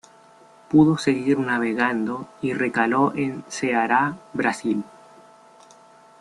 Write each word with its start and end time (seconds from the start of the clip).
Pudo 0.67 0.97
seguir 0.97 1.37
navegando 1.37 2.27
y 2.41 2.53
recaló 2.53 3.13
en 3.15 3.43
Ceará, 3.49 4.17
Brasil. 4.33 4.83